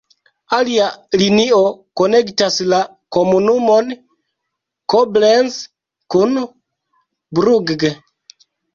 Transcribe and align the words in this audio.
Alia 0.59 0.85
linio 1.21 1.59
konektas 2.01 2.57
la 2.73 2.81
komunumon 3.17 3.93
Koblenz 4.97 5.55
kun 6.17 6.45
Brugg. 7.43 7.91